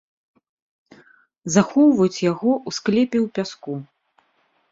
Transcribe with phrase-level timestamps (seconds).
[1.55, 3.73] Захоўваюць яго ў склепе ў пяску.